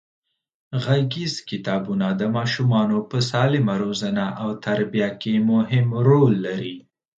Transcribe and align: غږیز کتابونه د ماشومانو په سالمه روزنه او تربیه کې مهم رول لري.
غږیز 0.83 1.33
کتابونه 1.49 2.07
د 2.19 2.21
ماشومانو 2.37 2.97
په 3.09 3.17
سالمه 3.31 3.75
روزنه 3.83 4.25
او 4.41 4.49
تربیه 4.65 5.09
کې 5.21 5.33
مهم 5.51 5.87
رول 6.07 6.33
لري. 6.45 6.77